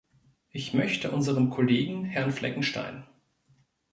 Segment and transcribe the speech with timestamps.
[0.49, 3.03] Ich möchte unserem Kollegen, Herrn Fleckenstein.